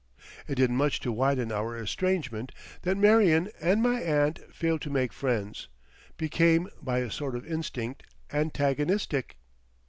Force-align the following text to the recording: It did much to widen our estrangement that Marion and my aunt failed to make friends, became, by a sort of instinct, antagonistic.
It 0.47 0.55
did 0.55 0.71
much 0.71 0.99
to 1.01 1.11
widen 1.11 1.51
our 1.51 1.77
estrangement 1.77 2.51
that 2.81 2.97
Marion 2.97 3.51
and 3.61 3.83
my 3.83 4.01
aunt 4.01 4.39
failed 4.51 4.81
to 4.81 4.89
make 4.89 5.13
friends, 5.13 5.67
became, 6.17 6.69
by 6.81 7.01
a 7.01 7.11
sort 7.11 7.35
of 7.35 7.45
instinct, 7.45 8.01
antagonistic. 8.33 9.35